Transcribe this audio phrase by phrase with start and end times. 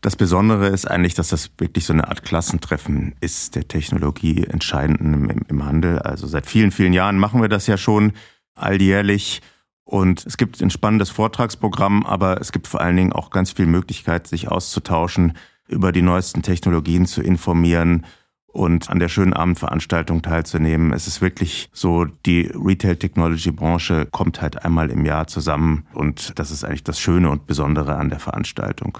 [0.00, 5.28] Das Besondere ist eigentlich, dass das wirklich so eine Art Klassentreffen ist der Technologie entscheidenden
[5.28, 5.98] im, im Handel.
[5.98, 8.12] Also seit vielen, vielen Jahren machen wir das ja schon
[8.54, 9.42] alljährlich.
[9.82, 13.66] Und es gibt ein spannendes Vortragsprogramm, aber es gibt vor allen Dingen auch ganz viel
[13.66, 15.32] Möglichkeit, sich auszutauschen,
[15.66, 18.06] über die neuesten Technologien zu informieren
[18.46, 20.92] und an der schönen Abendveranstaltung teilzunehmen.
[20.92, 26.64] Es ist wirklich so, die Retail-Technology-Branche kommt halt einmal im Jahr zusammen und das ist
[26.64, 28.98] eigentlich das Schöne und Besondere an der Veranstaltung.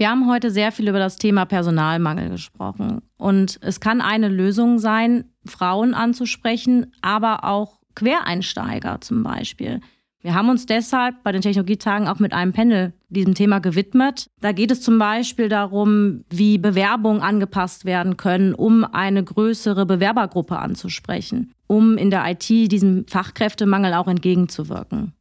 [0.00, 3.02] Wir haben heute sehr viel über das Thema Personalmangel gesprochen.
[3.18, 9.82] Und es kann eine Lösung sein, Frauen anzusprechen, aber auch Quereinsteiger zum Beispiel.
[10.22, 14.30] Wir haben uns deshalb bei den Technologietagen auch mit einem Panel diesem Thema gewidmet.
[14.40, 20.58] Da geht es zum Beispiel darum, wie Bewerbungen angepasst werden können, um eine größere Bewerbergruppe
[20.58, 25.12] anzusprechen, um in der IT diesem Fachkräftemangel auch entgegenzuwirken.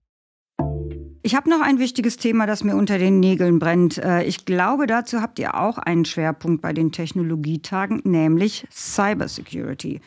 [1.21, 3.97] Ich habe noch ein wichtiges Thema, das mir unter den Nägeln brennt.
[3.97, 9.99] Äh, ich glaube, dazu habt ihr auch einen Schwerpunkt bei den Technologietagen, nämlich Cybersecurity.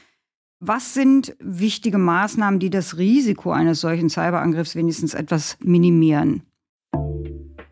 [0.61, 6.45] Was sind wichtige Maßnahmen, die das Risiko eines solchen Cyberangriffs wenigstens etwas minimieren?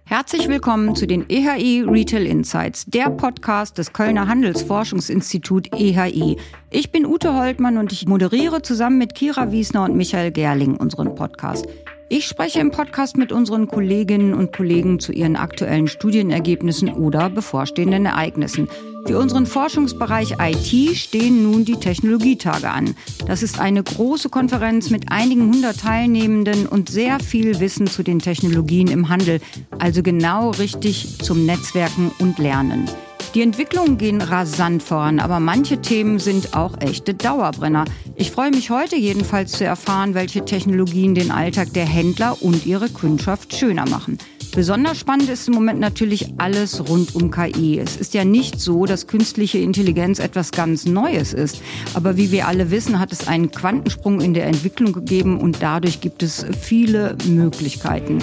[0.05, 6.37] Herzlich willkommen zu den EHI Retail Insights, der Podcast des Kölner Handelsforschungsinstitut EHI.
[6.71, 11.15] Ich bin Ute Holtmann und ich moderiere zusammen mit Kira Wiesner und Michael Gerling unseren
[11.15, 11.67] Podcast.
[12.13, 18.05] Ich spreche im Podcast mit unseren Kolleginnen und Kollegen zu ihren aktuellen Studienergebnissen oder bevorstehenden
[18.05, 18.69] Ereignissen.
[19.07, 22.97] Für unseren Forschungsbereich IT stehen nun die Technologietage an.
[23.29, 28.19] Das ist eine große Konferenz mit einigen hundert Teilnehmenden und sehr viel Wissen zu den
[28.19, 29.41] Technologien im Handel,
[29.79, 32.91] also genau richtig zum Netzwerken und Lernen.
[33.35, 37.85] Die Entwicklungen gehen rasant voran, aber manche Themen sind auch echte Dauerbrenner.
[38.17, 42.89] Ich freue mich heute jedenfalls zu erfahren, welche Technologien den Alltag der Händler und ihre
[42.89, 44.19] Kundschaft schöner machen.
[44.53, 47.79] Besonders spannend ist im Moment natürlich alles rund um KI.
[47.79, 51.63] Es ist ja nicht so, dass künstliche Intelligenz etwas ganz Neues ist.
[51.95, 56.01] Aber wie wir alle wissen, hat es einen Quantensprung in der Entwicklung gegeben und dadurch
[56.01, 58.19] gibt es viele Möglichkeiten.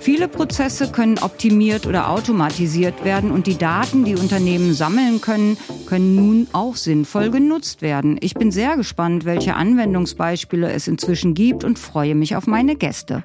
[0.00, 6.16] Viele Prozesse können optimiert oder automatisiert werden und die Daten, die Unternehmen sammeln können, können
[6.16, 8.16] nun auch sinnvoll genutzt werden.
[8.22, 13.24] Ich bin sehr gespannt, welche Anwendungsbeispiele es inzwischen gibt und freue mich auf meine Gäste.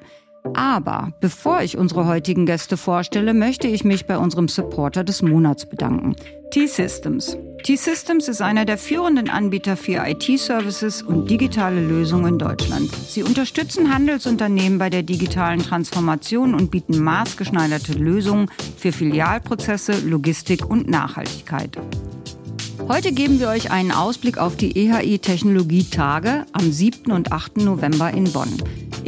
[0.54, 5.66] Aber bevor ich unsere heutigen Gäste vorstelle, möchte ich mich bei unserem Supporter des Monats
[5.66, 6.16] bedanken.
[6.50, 7.36] T-Systems.
[7.64, 12.90] T-Systems ist einer der führenden Anbieter für IT-Services und digitale Lösungen in Deutschland.
[12.94, 20.88] Sie unterstützen Handelsunternehmen bei der digitalen Transformation und bieten maßgeschneiderte Lösungen für Filialprozesse, Logistik und
[20.88, 21.76] Nachhaltigkeit.
[22.88, 27.10] Heute geben wir euch einen Ausblick auf die EHI Technologietage am 7.
[27.10, 27.56] und 8.
[27.58, 28.52] November in Bonn.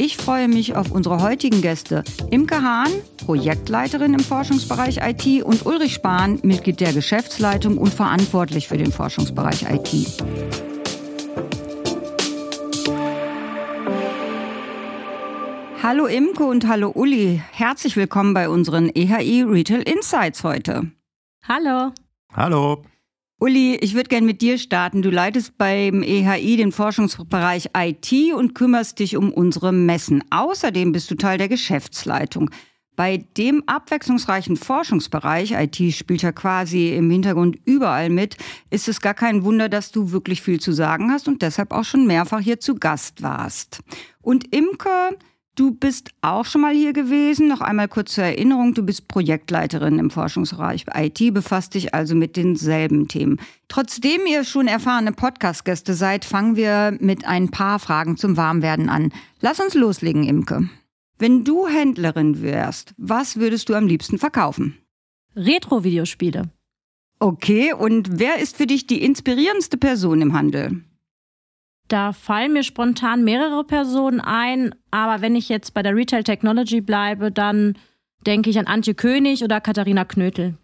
[0.01, 2.05] Ich freue mich auf unsere heutigen Gäste.
[2.31, 2.87] Imke Hahn,
[3.17, 9.63] Projektleiterin im Forschungsbereich IT und Ulrich Spahn, Mitglied der Geschäftsleitung und verantwortlich für den Forschungsbereich
[9.69, 10.23] IT.
[15.83, 17.43] Hallo Imke und hallo Uli.
[17.51, 20.93] Herzlich willkommen bei unseren EHI Retail Insights heute.
[21.45, 21.91] Hallo.
[22.33, 22.83] Hallo.
[23.41, 25.01] Uli, ich würde gerne mit dir starten.
[25.01, 30.21] Du leitest beim EHI den Forschungsbereich IT und kümmerst dich um unsere Messen.
[30.29, 32.49] Außerdem bist du Teil der Geschäftsleitung.
[32.97, 38.35] Bei dem abwechslungsreichen Forschungsbereich, IT spielt ja quasi im Hintergrund überall mit,
[38.71, 41.85] ist es gar kein Wunder, dass du wirklich viel zu sagen hast und deshalb auch
[41.85, 43.79] schon mehrfach hier zu Gast warst.
[44.21, 45.17] Und Imke,
[45.59, 47.49] Du bist auch schon mal hier gewesen.
[47.49, 48.73] Noch einmal kurz zur Erinnerung.
[48.73, 53.41] Du bist Projektleiterin im Forschungsbereich IT, befasst dich also mit denselben Themen.
[53.67, 59.11] Trotzdem ihr schon erfahrene Podcast-Gäste seid, fangen wir mit ein paar Fragen zum Warmwerden an.
[59.41, 60.69] Lass uns loslegen, Imke.
[61.17, 64.77] Wenn du Händlerin wärst, was würdest du am liebsten verkaufen?
[65.35, 66.43] Retro-Videospiele.
[67.19, 70.85] Okay, und wer ist für dich die inspirierendste Person im Handel?
[71.89, 76.81] Da fallen mir spontan mehrere Personen ein, aber wenn ich jetzt bei der Retail Technology
[76.81, 77.77] bleibe, dann
[78.25, 80.55] denke ich an Antje König oder Katharina Knötel.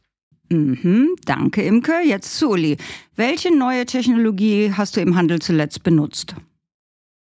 [0.50, 1.94] Mhm, danke Imke.
[2.06, 2.78] Jetzt zu Uli.
[3.16, 6.36] Welche neue Technologie hast du im Handel zuletzt benutzt?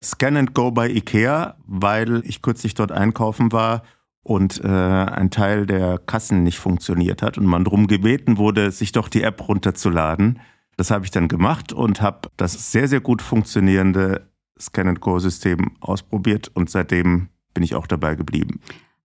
[0.04, 3.84] Scan and Go bei IKEA, weil ich kürzlich dort einkaufen war
[4.24, 8.92] und äh, ein Teil der Kassen nicht funktioniert hat und man darum gebeten wurde, sich
[8.92, 10.42] doch die App runterzuladen.
[10.78, 14.30] Das habe ich dann gemacht und habe das sehr, sehr gut funktionierende
[14.60, 18.60] Scan-and-Go-System ausprobiert und seitdem bin ich auch dabei geblieben.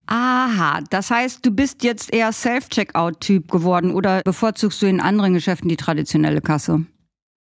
[0.07, 5.69] Aha, das heißt, du bist jetzt eher Self-Checkout-Typ geworden oder bevorzugst du in anderen Geschäften
[5.69, 6.85] die traditionelle Kasse?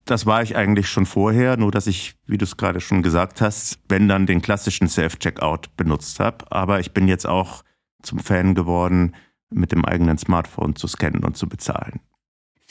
[0.03, 3.41] Das war ich eigentlich schon vorher, nur dass ich, wie du es gerade schon gesagt
[3.41, 6.51] hast, wenn dann den klassischen Self-Checkout benutzt habe.
[6.51, 7.63] Aber ich bin jetzt auch
[8.01, 9.15] zum Fan geworden
[9.51, 11.99] mit dem eigenen Smartphone zu scannen und zu bezahlen.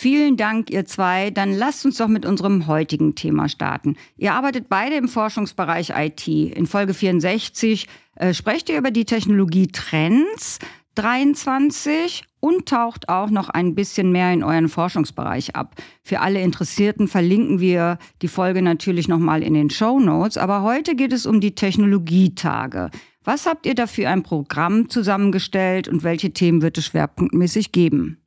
[0.01, 1.33] Vielen Dank, ihr zwei.
[1.33, 3.97] Dann lasst uns doch mit unserem heutigen Thema starten.
[4.17, 6.29] Ihr arbeitet beide im Forschungsbereich IT.
[6.29, 10.61] In Folge 64 äh, sprecht ihr über die Technologietrends
[10.95, 15.75] 23 und taucht auch noch ein bisschen mehr in euren Forschungsbereich ab.
[16.05, 20.39] Für alle Interessierten verlinken wir die Folge natürlich nochmal in den Show Notes.
[20.39, 22.93] Aber heute geht es um die Technologietage.
[23.25, 28.23] Was habt ihr da für ein Programm zusammengestellt und welche Themen wird es schwerpunktmäßig geben?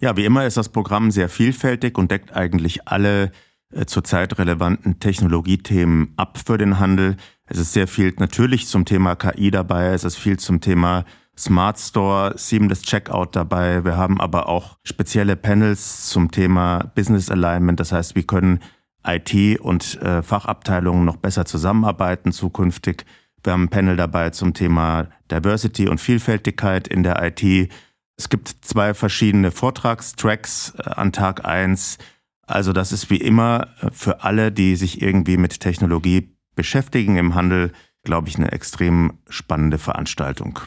[0.00, 3.30] Ja, wie immer ist das Programm sehr vielfältig und deckt eigentlich alle
[3.72, 7.16] äh, zurzeit relevanten Technologiethemen ab für den Handel.
[7.46, 11.04] Es ist sehr viel natürlich zum Thema KI dabei, es ist viel zum Thema
[11.36, 13.84] Smart Store, Seamless Checkout dabei.
[13.84, 17.80] Wir haben aber auch spezielle Panels zum Thema Business Alignment.
[17.80, 18.60] Das heißt, wie können
[19.06, 23.04] IT und äh, Fachabteilungen noch besser zusammenarbeiten zukünftig.
[23.42, 27.70] Wir haben ein Panel dabei zum Thema Diversity und Vielfältigkeit in der IT.
[28.16, 31.98] Es gibt zwei verschiedene Vortragstracks äh, an Tag eins.
[32.46, 37.34] Also das ist wie immer äh, für alle, die sich irgendwie mit Technologie beschäftigen im
[37.34, 37.72] Handel,
[38.04, 40.60] glaube ich, eine extrem spannende Veranstaltung.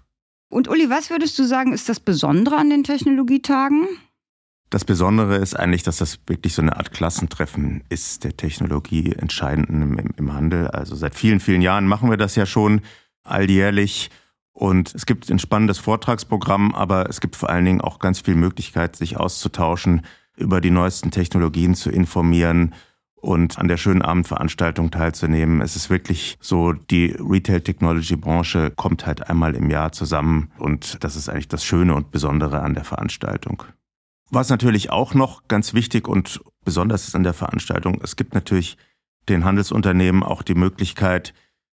[0.50, 3.88] Und Uli, was würdest du sagen, ist das Besondere an den Technologietagen?
[4.70, 9.70] Das Besondere ist eigentlich, dass das wirklich so eine Art Klassentreffen ist der Technologie entscheidend
[9.70, 10.68] im, im Handel.
[10.68, 12.82] Also seit vielen, vielen Jahren machen wir das ja schon
[13.24, 14.10] alljährlich.
[14.58, 18.34] Und es gibt ein spannendes Vortragsprogramm, aber es gibt vor allen Dingen auch ganz viel
[18.34, 20.02] Möglichkeit, sich auszutauschen,
[20.36, 22.74] über die neuesten Technologien zu informieren
[23.14, 25.62] und an der schönen Abendveranstaltung teilzunehmen.
[25.62, 31.30] Es ist wirklich so, die Retail-Technology-Branche kommt halt einmal im Jahr zusammen und das ist
[31.30, 33.62] eigentlich das Schöne und Besondere an der Veranstaltung.
[34.32, 38.76] Was natürlich auch noch ganz wichtig und besonders ist an der Veranstaltung, es gibt natürlich
[39.30, 41.36] den Handelsunternehmen auch die Möglichkeit,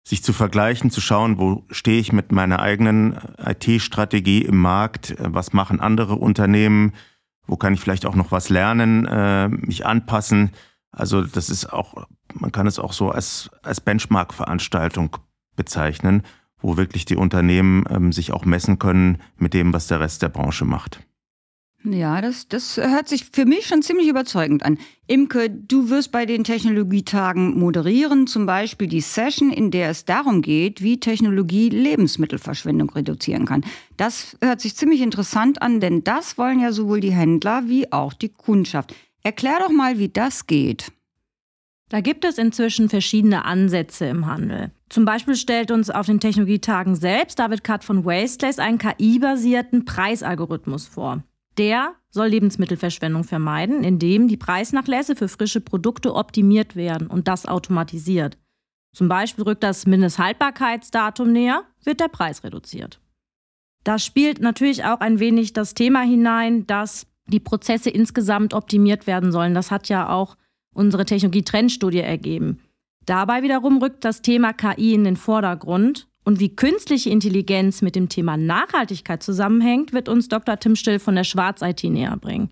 [0.09, 5.53] sich zu vergleichen, zu schauen, wo stehe ich mit meiner eigenen IT-Strategie im Markt, was
[5.53, 6.95] machen andere Unternehmen,
[7.47, 10.53] wo kann ich vielleicht auch noch was lernen, äh, mich anpassen.
[10.93, 15.19] Also das ist auch, man kann es auch so als, als Benchmark-Veranstaltung
[15.57, 16.23] bezeichnen,
[16.59, 20.31] wo wirklich die Unternehmen ähm, sich auch messen können mit dem, was der Rest der
[20.31, 21.01] Branche macht.
[21.85, 24.79] Ja, das, das hört sich für mich schon ziemlich überzeugend an.
[25.07, 30.43] Imke, du wirst bei den Technologietagen moderieren, zum Beispiel die Session, in der es darum
[30.43, 33.65] geht, wie Technologie Lebensmittelverschwendung reduzieren kann.
[33.97, 38.13] Das hört sich ziemlich interessant an, denn das wollen ja sowohl die Händler wie auch
[38.13, 38.95] die Kundschaft.
[39.23, 40.91] Erklär doch mal, wie das geht.
[41.91, 44.73] Da gibt es inzwischen verschiedene Ansätze im Handel.
[44.89, 50.87] Zum Beispiel stellt uns auf den Technologietagen selbst David Katt von Wasteless einen KI-basierten Preisalgorithmus
[50.87, 51.23] vor.
[51.59, 58.39] Der soll Lebensmittelverschwendung vermeiden, indem die Preisnachlässe für frische Produkte optimiert werden und das automatisiert.
[58.95, 63.01] Zum Beispiel rückt das Mindesthaltbarkeitsdatum näher, wird der Preis reduziert.
[63.85, 69.33] Da spielt natürlich auch ein wenig das Thema hinein, dass die Prozesse insgesamt optimiert werden
[69.33, 69.55] sollen.
[69.55, 70.37] Das hat ja auch
[70.75, 72.61] unsere Technologie-Trendstudie ergeben.
[73.05, 78.11] Dabei wiederum rückt das Thema KI in den Vordergrund und wie künstliche Intelligenz mit dem
[78.11, 80.61] Thema Nachhaltigkeit zusammenhängt, wird uns Dr.
[80.61, 82.51] Tim Still von der Schwarz IT näher bringen.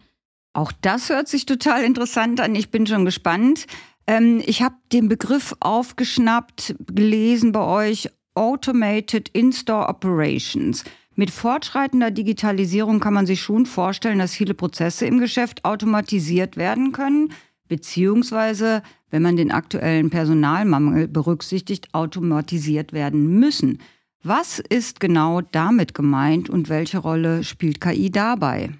[0.54, 2.54] Auch das hört sich total interessant an.
[2.54, 3.66] Ich bin schon gespannt.
[4.06, 10.82] Ähm, ich habe den Begriff aufgeschnappt, gelesen bei euch, Automated In-Store Operations.
[11.14, 16.92] Mit fortschreitender Digitalisierung kann man sich schon vorstellen, dass viele Prozesse im Geschäft automatisiert werden
[16.92, 17.30] können,
[17.68, 23.78] beziehungsweise wenn man den aktuellen Personalmangel berücksichtigt, automatisiert werden müssen.
[24.22, 28.70] Was ist genau damit gemeint und welche Rolle spielt KI dabei?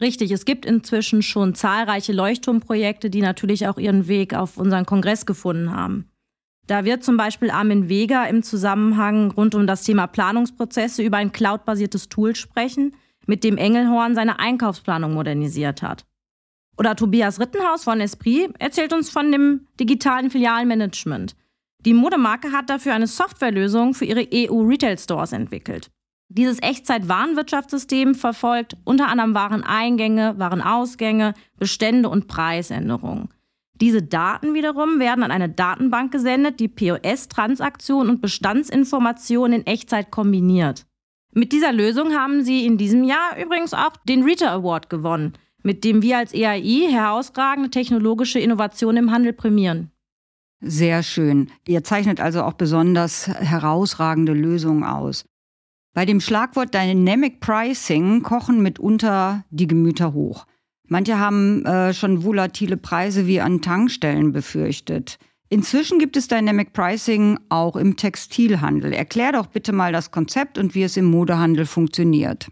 [0.00, 5.26] Richtig, es gibt inzwischen schon zahlreiche Leuchtturmprojekte, die natürlich auch ihren Weg auf unseren Kongress
[5.26, 6.10] gefunden haben.
[6.66, 11.32] Da wird zum Beispiel Armin Vega im Zusammenhang rund um das Thema Planungsprozesse über ein
[11.32, 12.94] cloudbasiertes Tool sprechen,
[13.26, 16.04] mit dem Engelhorn seine Einkaufsplanung modernisiert hat.
[16.78, 21.34] Oder Tobias Rittenhaus von Esprit erzählt uns von dem digitalen Filialmanagement.
[21.84, 25.90] Die Modemarke hat dafür eine Softwarelösung für ihre EU-Retail-Stores entwickelt.
[26.28, 33.30] Dieses Echtzeit-Warenwirtschaftssystem verfolgt unter anderem Wareneingänge, Warenausgänge, Bestände und Preisänderungen.
[33.80, 40.84] Diese Daten wiederum werden an eine Datenbank gesendet, die POS-Transaktionen und Bestandsinformationen in Echtzeit kombiniert.
[41.32, 45.84] Mit dieser Lösung haben sie in diesem Jahr übrigens auch den Rita Award gewonnen mit
[45.84, 49.90] dem wir als EAI herausragende technologische Innovationen im Handel prämieren.
[50.60, 51.50] Sehr schön.
[51.66, 55.24] Ihr zeichnet also auch besonders herausragende Lösungen aus.
[55.94, 60.46] Bei dem Schlagwort Dynamic Pricing kochen mitunter die Gemüter hoch.
[60.86, 65.18] Manche haben äh, schon volatile Preise wie an Tankstellen befürchtet.
[65.50, 68.92] Inzwischen gibt es Dynamic Pricing auch im Textilhandel.
[68.92, 72.48] Erklär doch bitte mal das Konzept und wie es im Modehandel funktioniert.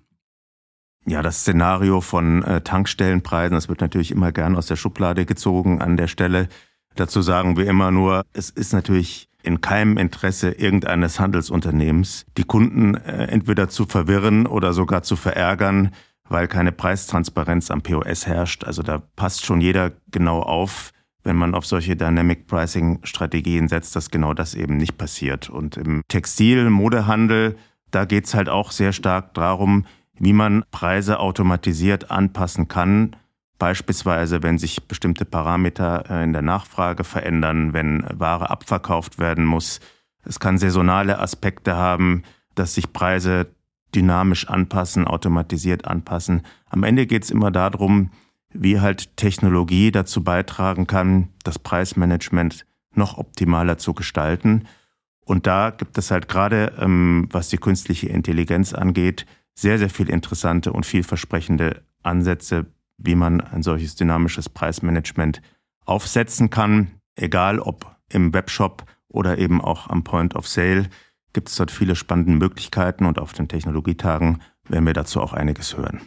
[1.08, 5.80] Ja, das Szenario von äh, Tankstellenpreisen, das wird natürlich immer gern aus der Schublade gezogen
[5.80, 6.48] an der Stelle.
[6.96, 12.96] Dazu sagen wir immer nur, es ist natürlich in keinem Interesse irgendeines Handelsunternehmens, die Kunden
[12.96, 15.92] äh, entweder zu verwirren oder sogar zu verärgern,
[16.28, 18.64] weil keine Preistransparenz am POS herrscht.
[18.64, 20.90] Also da passt schon jeder genau auf,
[21.22, 25.48] wenn man auf solche Dynamic Pricing Strategien setzt, dass genau das eben nicht passiert.
[25.50, 27.56] Und im Textil, Modehandel,
[27.92, 29.86] da geht es halt auch sehr stark darum,
[30.18, 33.16] wie man Preise automatisiert anpassen kann.
[33.58, 39.80] Beispielsweise, wenn sich bestimmte Parameter äh, in der Nachfrage verändern, wenn Ware abverkauft werden muss.
[40.24, 42.22] Es kann saisonale Aspekte haben,
[42.54, 43.46] dass sich Preise
[43.94, 46.42] dynamisch anpassen, automatisiert anpassen.
[46.68, 48.10] Am Ende geht es immer darum,
[48.52, 54.64] wie halt Technologie dazu beitragen kann, das Preismanagement noch optimaler zu gestalten.
[55.24, 59.26] Und da gibt es halt gerade, ähm, was die künstliche Intelligenz angeht,
[59.58, 62.66] sehr, sehr viel interessante und vielversprechende Ansätze,
[62.98, 65.42] wie man ein solches dynamisches Preismanagement
[65.84, 70.88] aufsetzen kann, egal ob im Webshop oder eben auch am Point of Sale
[71.32, 75.76] gibt es dort viele spannende Möglichkeiten und auf den Technologietagen werden wir dazu auch einiges
[75.76, 76.00] hören.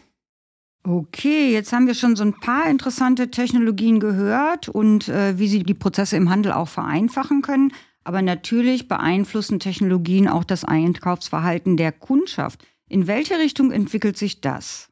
[0.84, 5.62] Okay, jetzt haben wir schon so ein paar interessante Technologien gehört und äh, wie sie
[5.62, 7.74] die Prozesse im Handel auch vereinfachen können.
[8.04, 12.66] Aber natürlich beeinflussen Technologien auch das Einkaufsverhalten der Kundschaft.
[12.90, 14.90] In welche Richtung entwickelt sich das?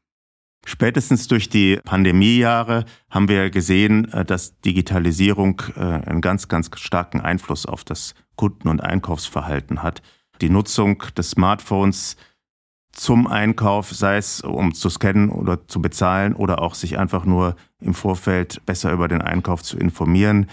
[0.66, 7.22] Spätestens durch die Pandemiejahre haben wir gesehen, äh, dass Digitalisierung äh, einen ganz, ganz starken
[7.22, 10.02] Einfluss auf das Kunden- und Einkaufsverhalten hat.
[10.42, 12.18] Die Nutzung des Smartphones
[12.92, 17.56] zum Einkauf, sei es um zu scannen oder zu bezahlen oder auch sich einfach nur
[17.80, 20.50] im Vorfeld besser über den Einkauf zu informieren,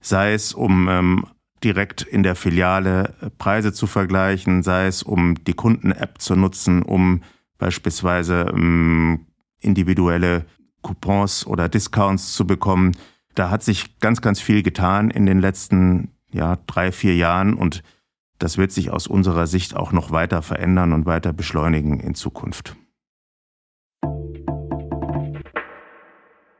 [0.00, 1.26] sei es um ähm,
[1.64, 7.22] direkt in der Filiale Preise zu vergleichen, sei es um die Kunden-App zu nutzen, um
[7.58, 9.26] beispielsweise ähm,
[9.60, 10.44] individuelle
[10.82, 12.92] Coupons oder Discounts zu bekommen.
[13.34, 17.82] Da hat sich ganz, ganz viel getan in den letzten ja, drei, vier Jahren und
[18.38, 22.76] das wird sich aus unserer Sicht auch noch weiter verändern und weiter beschleunigen in Zukunft.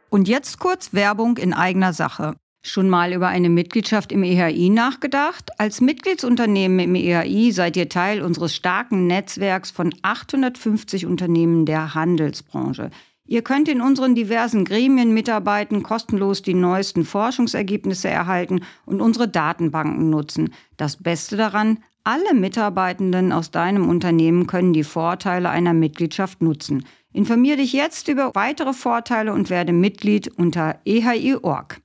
[0.09, 2.37] Und jetzt kurz Werbung in eigener Sache.
[2.67, 5.53] Schon mal über eine Mitgliedschaft im EHI nachgedacht?
[5.61, 12.91] Als Mitgliedsunternehmen im EHI seid ihr Teil unseres starken Netzwerks von 850 Unternehmen der Handelsbranche.
[13.25, 20.11] Ihr könnt in unseren diversen Gremien mitarbeiten, kostenlos die neuesten Forschungsergebnisse erhalten und unsere Datenbanken
[20.11, 20.53] nutzen.
[20.77, 26.85] Das Beste daran, alle Mitarbeitenden aus deinem Unternehmen können die Vorteile einer Mitgliedschaft nutzen.
[27.13, 31.81] Informier dich jetzt über weitere Vorteile und werde Mitglied unter ehi.org.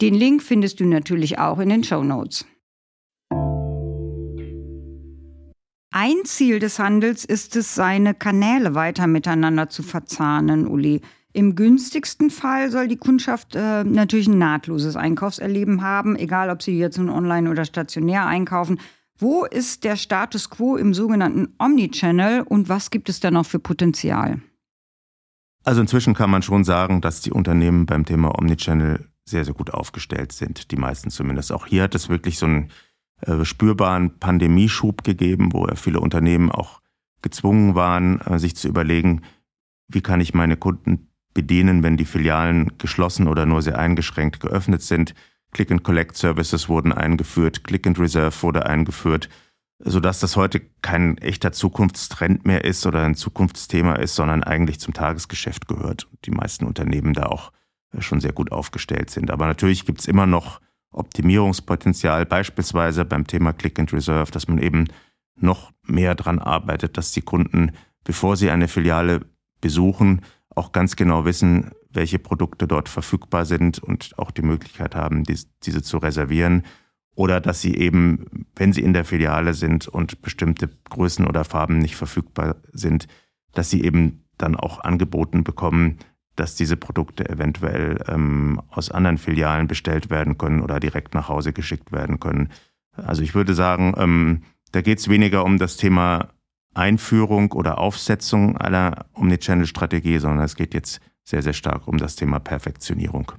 [0.00, 2.46] Den Link findest du natürlich auch in den Show Notes.
[5.90, 11.00] Ein Ziel des Handels ist es, seine Kanäle weiter miteinander zu verzahnen, Uli.
[11.32, 16.78] Im günstigsten Fall soll die Kundschaft äh, natürlich ein nahtloses Einkaufserleben haben, egal ob sie
[16.78, 18.80] jetzt nun online oder stationär einkaufen.
[19.18, 23.58] Wo ist der Status quo im sogenannten Omnichannel und was gibt es da noch für
[23.58, 24.40] Potenzial?
[25.64, 29.72] Also inzwischen kann man schon sagen, dass die Unternehmen beim Thema Omnichannel sehr, sehr gut
[29.72, 30.70] aufgestellt sind.
[30.70, 31.52] Die meisten zumindest.
[31.52, 32.70] Auch hier hat es wirklich so einen
[33.20, 36.80] äh, spürbaren Pandemieschub gegeben, wo viele Unternehmen auch
[37.22, 39.22] gezwungen waren, äh, sich zu überlegen,
[39.88, 44.82] wie kann ich meine Kunden bedienen, wenn die Filialen geschlossen oder nur sehr eingeschränkt geöffnet
[44.82, 45.14] sind.
[45.52, 49.28] Click-and-Collect-Services wurden eingeführt, Click-and-Reserve wurde eingeführt,
[49.78, 54.94] sodass das heute kein echter Zukunftstrend mehr ist oder ein Zukunftsthema ist, sondern eigentlich zum
[54.94, 57.52] Tagesgeschäft gehört die meisten Unternehmen da auch
[57.98, 59.30] schon sehr gut aufgestellt sind.
[59.30, 64.58] Aber natürlich gibt es immer noch Optimierungspotenzial, beispielsweise beim Thema Click and Reserve, dass man
[64.58, 64.86] eben
[65.36, 67.72] noch mehr daran arbeitet, dass die Kunden,
[68.04, 69.20] bevor sie eine Filiale
[69.60, 70.22] besuchen,
[70.54, 75.82] auch ganz genau wissen, welche Produkte dort verfügbar sind und auch die Möglichkeit haben, diese
[75.82, 76.64] zu reservieren.
[77.14, 81.78] Oder dass sie eben, wenn sie in der Filiale sind und bestimmte Größen oder Farben
[81.78, 83.08] nicht verfügbar sind,
[83.52, 85.98] dass sie eben dann auch angeboten bekommen,
[86.38, 91.52] dass diese Produkte eventuell ähm, aus anderen Filialen bestellt werden können oder direkt nach Hause
[91.52, 92.50] geschickt werden können.
[92.96, 94.42] Also ich würde sagen, ähm,
[94.72, 96.28] da geht es weniger um das Thema
[96.74, 102.38] Einführung oder Aufsetzung einer Omnichannel-Strategie, sondern es geht jetzt sehr, sehr stark um das Thema
[102.38, 103.32] Perfektionierung.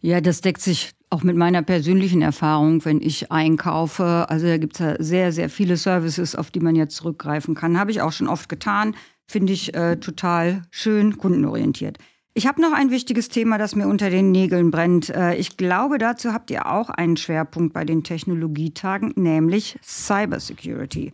[0.00, 4.26] Ja, das deckt sich auch mit meiner persönlichen Erfahrung, wenn ich einkaufe.
[4.28, 7.78] Also da gibt es ja sehr, sehr viele Services, auf die man jetzt zurückgreifen kann.
[7.78, 8.96] Habe ich auch schon oft getan.
[9.26, 11.98] Finde ich äh, total schön kundenorientiert.
[12.32, 15.10] Ich habe noch ein wichtiges Thema, das mir unter den Nägeln brennt.
[15.10, 21.12] Äh, ich glaube, dazu habt ihr auch einen Schwerpunkt bei den Technologietagen, nämlich Cybersecurity.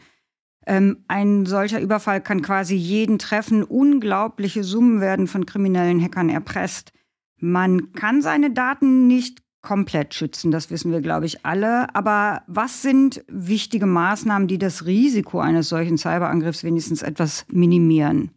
[0.67, 3.63] Ähm, ein solcher Überfall kann quasi jeden treffen.
[3.63, 6.93] Unglaubliche Summen werden von kriminellen Hackern erpresst.
[7.39, 11.95] Man kann seine Daten nicht komplett schützen, das wissen wir, glaube ich, alle.
[11.95, 18.31] Aber was sind wichtige Maßnahmen, die das Risiko eines solchen Cyberangriffs wenigstens etwas minimieren?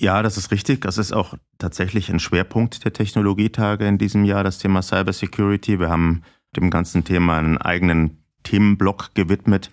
[0.00, 0.80] Ja, das ist richtig.
[0.80, 5.78] Das ist auch tatsächlich ein Schwerpunkt der Technologietage in diesem Jahr, das Thema Cybersecurity.
[5.78, 6.22] Wir haben
[6.56, 9.70] dem ganzen Thema einen eigenen Themenblock gewidmet,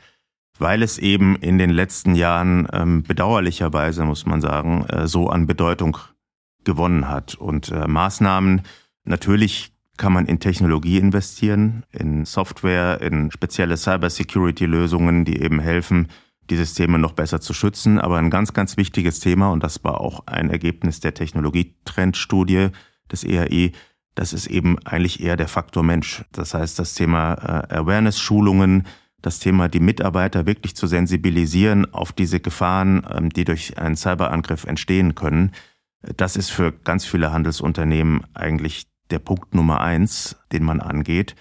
[0.59, 5.47] weil es eben in den letzten Jahren ähm, bedauerlicherweise, muss man sagen, äh, so an
[5.47, 5.97] Bedeutung
[6.65, 7.35] gewonnen hat.
[7.35, 8.63] Und äh, Maßnahmen,
[9.05, 16.09] natürlich kann man in Technologie investieren, in Software, in spezielle Cybersecurity-Lösungen, die eben helfen,
[16.49, 17.99] die Systeme noch besser zu schützen.
[17.99, 22.69] Aber ein ganz, ganz wichtiges Thema, und das war auch ein Ergebnis der Technologietrendstudie
[23.11, 23.71] des EAE,
[24.15, 26.23] das ist eben eigentlich eher der Faktor Mensch.
[26.31, 28.87] Das heißt, das Thema äh, Awareness-Schulungen,
[29.21, 34.63] das Thema, die Mitarbeiter wirklich zu sensibilisieren auf diese Gefahren, ähm, die durch einen Cyberangriff
[34.63, 35.51] entstehen können,
[36.15, 41.35] das ist für ganz viele Handelsunternehmen eigentlich der Punkt Nummer eins, den man angeht.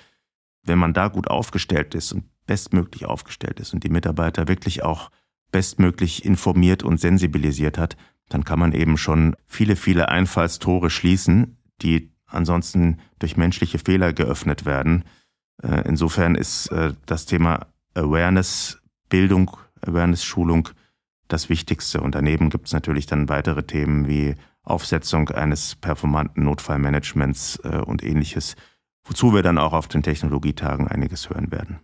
[0.62, 5.10] Wenn man da gut aufgestellt ist und bestmöglich aufgestellt ist und die Mitarbeiter wirklich auch
[5.52, 7.96] bestmöglich informiert und sensibilisiert hat,
[8.28, 14.64] dann kann man eben schon viele, viele Einfallstore schließen, die ansonsten durch menschliche Fehler geöffnet
[14.64, 15.04] werden.
[15.62, 20.70] Äh, insofern ist äh, das Thema Awareness, Bildung, Awareness-Schulung
[21.28, 22.00] das Wichtigste.
[22.00, 28.02] Und daneben gibt es natürlich dann weitere Themen wie Aufsetzung eines performanten Notfallmanagements äh, und
[28.02, 28.56] ähnliches,
[29.04, 31.80] wozu wir dann auch auf den Technologietagen einiges hören werden.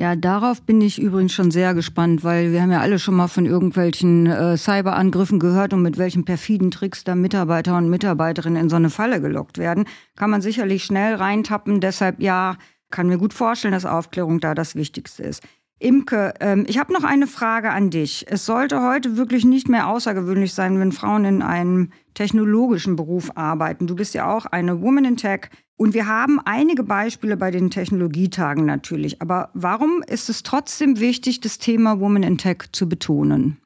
[0.00, 3.26] Ja, darauf bin ich übrigens schon sehr gespannt, weil wir haben ja alle schon mal
[3.26, 8.68] von irgendwelchen äh, Cyberangriffen gehört und mit welchen perfiden Tricks da Mitarbeiter und Mitarbeiterinnen in
[8.68, 9.86] so eine Falle gelockt werden.
[10.14, 11.80] Kann man sicherlich schnell reintappen.
[11.80, 12.56] Deshalb ja,
[12.90, 15.42] kann mir gut vorstellen, dass Aufklärung da das Wichtigste ist.
[15.80, 18.26] Imke, ähm, ich habe noch eine Frage an dich.
[18.28, 23.86] Es sollte heute wirklich nicht mehr außergewöhnlich sein, wenn Frauen in einem technologischen Beruf arbeiten.
[23.86, 25.50] Du bist ja auch eine Woman in Tech.
[25.76, 29.22] Und wir haben einige Beispiele bei den Technologietagen natürlich.
[29.22, 33.58] Aber warum ist es trotzdem wichtig, das Thema Woman in Tech zu betonen?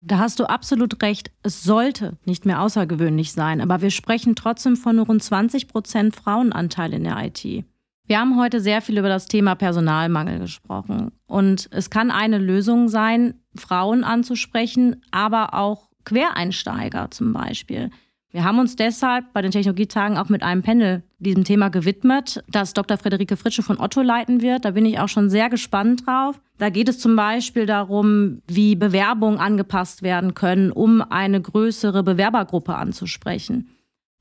[0.00, 1.30] Da hast du absolut recht.
[1.44, 3.60] Es sollte nicht mehr außergewöhnlich sein.
[3.60, 7.64] Aber wir sprechen trotzdem von rund 20 Prozent Frauenanteil in der IT.
[8.08, 11.12] Wir haben heute sehr viel über das Thema Personalmangel gesprochen.
[11.26, 17.90] Und es kann eine Lösung sein, Frauen anzusprechen, aber auch Quereinsteiger zum Beispiel.
[18.30, 22.72] Wir haben uns deshalb bei den Technologietagen auch mit einem Panel diesem Thema gewidmet, das
[22.72, 22.96] Dr.
[22.96, 24.64] Friederike Fritsche von Otto leiten wird.
[24.64, 26.40] Da bin ich auch schon sehr gespannt drauf.
[26.56, 32.74] Da geht es zum Beispiel darum, wie Bewerbungen angepasst werden können, um eine größere Bewerbergruppe
[32.74, 33.68] anzusprechen,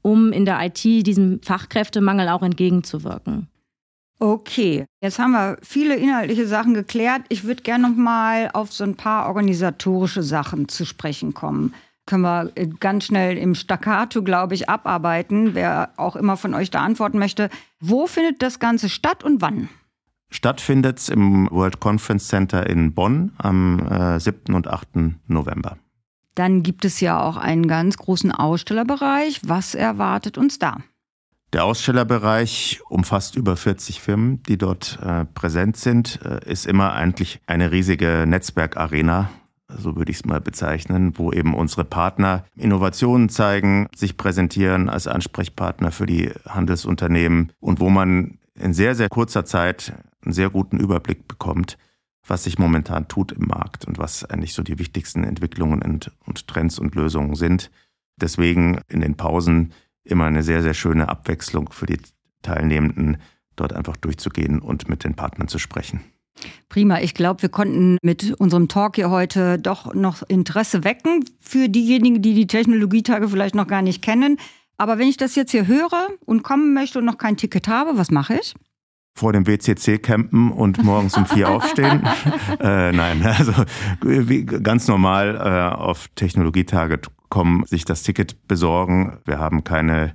[0.02, 3.48] um in der IT diesem Fachkräftemangel auch entgegenzuwirken.
[4.20, 7.22] Okay, jetzt haben wir viele inhaltliche Sachen geklärt.
[7.30, 11.76] Ich würde gerne noch mal auf so ein paar organisatorische Sachen zu sprechen kommen.
[12.08, 16.72] Können wir äh, ganz schnell im Staccato, glaube ich, abarbeiten, wer auch immer von euch
[16.72, 17.50] da antworten möchte.
[17.80, 19.70] Wo findet das Ganze statt und wann?
[20.30, 24.56] Stattfindet es im World Conference Center in Bonn am äh, 7.
[24.56, 24.88] und 8.
[25.28, 25.78] November.
[26.34, 29.42] Dann gibt es ja auch einen ganz großen Ausstellerbereich.
[29.46, 30.78] Was erwartet uns da?
[31.54, 37.40] Der Ausstellerbereich umfasst über 40 Firmen, die dort äh, präsent sind, äh, ist immer eigentlich
[37.48, 39.30] eine riesige Netzwerkarena,
[39.70, 45.08] so würde ich es mal bezeichnen, wo eben unsere Partner Innovationen zeigen, sich präsentieren als
[45.08, 50.80] Ansprechpartner für die Handelsunternehmen und wo man in sehr, sehr kurzer Zeit einen sehr guten
[50.80, 51.78] Überblick bekommt,
[52.26, 56.48] was sich momentan tut im Markt und was eigentlich so die wichtigsten Entwicklungen und, und
[56.48, 57.72] Trends und Lösungen sind.
[58.18, 59.74] Deswegen in den Pausen
[60.10, 62.00] immer eine sehr, sehr schöne Abwechslung für die
[62.42, 63.18] Teilnehmenden,
[63.56, 66.02] dort einfach durchzugehen und mit den Partnern zu sprechen.
[66.70, 67.00] Prima.
[67.02, 72.22] Ich glaube, wir konnten mit unserem Talk hier heute doch noch Interesse wecken für diejenigen,
[72.22, 74.38] die die Technologietage vielleicht noch gar nicht kennen.
[74.78, 77.98] Aber wenn ich das jetzt hier höre und kommen möchte und noch kein Ticket habe,
[77.98, 78.54] was mache ich?
[79.18, 82.08] Vor dem WCC campen und morgens um vier aufstehen.
[82.60, 83.52] äh, nein, also
[84.02, 87.00] wie, ganz normal äh, auf Technologietage
[87.30, 89.18] kommen, sich das Ticket besorgen.
[89.26, 90.14] Wir haben keine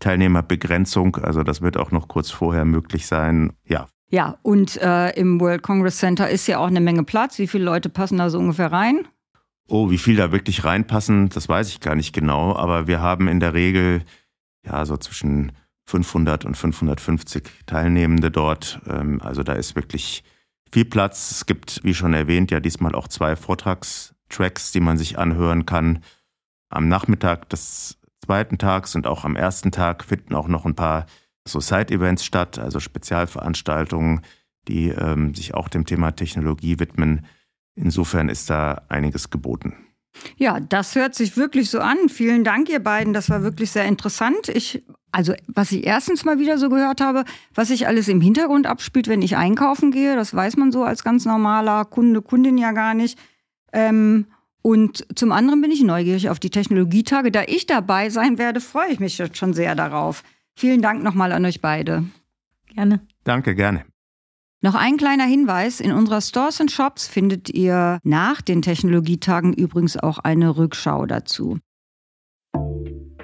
[0.00, 3.52] Teilnehmerbegrenzung, also das wird auch noch kurz vorher möglich sein.
[3.66, 3.86] Ja.
[4.10, 7.38] Ja, und äh, im World Congress Center ist ja auch eine Menge Platz.
[7.38, 9.08] Wie viele Leute passen da so ungefähr rein?
[9.68, 13.26] Oh, wie viel da wirklich reinpassen, das weiß ich gar nicht genau, aber wir haben
[13.28, 14.02] in der Regel
[14.66, 15.52] ja so zwischen
[15.86, 18.80] 500 und 550 Teilnehmende dort.
[18.88, 20.24] Ähm, also da ist wirklich
[20.72, 21.30] viel Platz.
[21.30, 26.02] Es gibt, wie schon erwähnt, ja diesmal auch zwei Vortragstracks, die man sich anhören kann.
[26.70, 31.06] Am Nachmittag des zweiten Tags und auch am ersten Tag finden auch noch ein paar
[31.46, 34.22] so Side-Events statt, also Spezialveranstaltungen,
[34.68, 37.26] die ähm, sich auch dem Thema Technologie widmen.
[37.74, 39.74] Insofern ist da einiges geboten.
[40.36, 42.08] Ja, das hört sich wirklich so an.
[42.08, 43.12] Vielen Dank, ihr beiden.
[43.12, 44.48] Das war wirklich sehr interessant.
[44.48, 48.66] Ich, also, was ich erstens mal wieder so gehört habe, was sich alles im Hintergrund
[48.66, 52.72] abspielt, wenn ich einkaufen gehe, das weiß man so als ganz normaler Kunde, Kundin ja
[52.72, 53.18] gar nicht.
[53.72, 54.26] Ähm,
[54.62, 57.32] und zum anderen bin ich neugierig auf die Technologietage.
[57.32, 60.22] Da ich dabei sein werde, freue ich mich jetzt schon sehr darauf.
[60.54, 62.04] Vielen Dank nochmal an euch beide.
[62.74, 63.00] Gerne.
[63.24, 63.84] Danke, gerne.
[64.64, 65.80] Noch ein kleiner Hinweis.
[65.80, 71.58] In unserer Stores and Shops findet ihr nach den Technologietagen übrigens auch eine Rückschau dazu.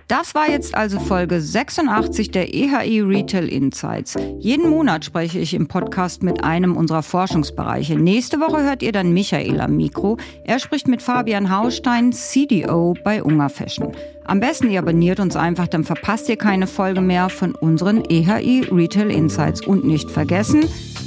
[0.09, 4.17] Das war jetzt also Folge 86 der EHI Retail Insights.
[4.39, 7.95] Jeden Monat spreche ich im Podcast mit einem unserer Forschungsbereiche.
[7.95, 10.17] Nächste Woche hört ihr dann Michael am Mikro.
[10.45, 13.93] Er spricht mit Fabian Haustein, CDO bei Unga Fashion.
[14.25, 18.67] Am besten ihr abonniert uns einfach, dann verpasst ihr keine Folge mehr von unseren EHI
[18.73, 19.67] Retail Insights.
[19.67, 20.65] Und nicht vergessen,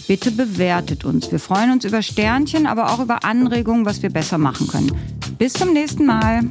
[0.07, 1.31] bitte bewertet uns.
[1.31, 4.91] Wir freuen uns über Sternchen, aber auch über Anregungen, was wir besser machen können.
[5.37, 6.41] Bis zum nächsten Mal.